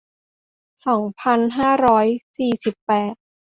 [0.85, 2.05] สองพันห้าร้อย
[2.37, 3.13] สี่สิบแปด